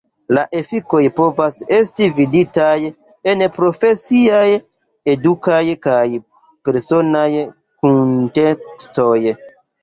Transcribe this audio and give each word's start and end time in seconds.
La 0.35 0.43
efikoj 0.59 0.99
povas 1.17 1.57
esti 1.79 2.07
viditaj 2.19 2.73
en 3.33 3.43
profesiaj, 3.57 4.45
edukaj 5.13 5.61
kaj 5.85 6.01
personaj 6.71 7.29
kuntekstoj. 7.85 9.21